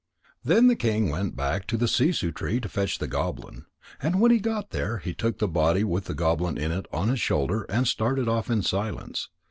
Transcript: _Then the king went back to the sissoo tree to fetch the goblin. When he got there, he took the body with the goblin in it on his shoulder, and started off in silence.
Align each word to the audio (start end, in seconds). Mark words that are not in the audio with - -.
_Then 0.43 0.65
the 0.65 0.75
king 0.75 1.11
went 1.11 1.35
back 1.35 1.67
to 1.67 1.77
the 1.77 1.85
sissoo 1.85 2.31
tree 2.33 2.59
to 2.61 2.67
fetch 2.67 2.97
the 2.97 3.05
goblin. 3.07 3.65
When 4.01 4.31
he 4.31 4.39
got 4.39 4.71
there, 4.71 4.97
he 4.97 5.13
took 5.13 5.37
the 5.37 5.47
body 5.47 5.83
with 5.83 6.05
the 6.05 6.15
goblin 6.15 6.57
in 6.57 6.71
it 6.71 6.87
on 6.91 7.09
his 7.09 7.21
shoulder, 7.21 7.67
and 7.69 7.85
started 7.87 8.27
off 8.27 8.49
in 8.49 8.63
silence. 8.63 9.29